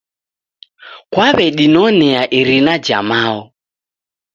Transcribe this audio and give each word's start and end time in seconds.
Kwaw'edinonea 1.11 2.21
irina 2.39 2.73
ja 2.85 2.99
mao 3.09 3.41